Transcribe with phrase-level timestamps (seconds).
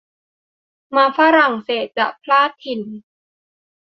[0.95, 2.81] มาฝรั่งเศสจะพลาดถิ่น